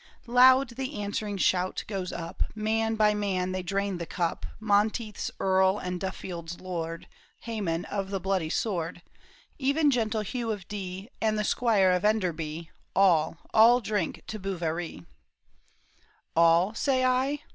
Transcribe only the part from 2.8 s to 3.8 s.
by man they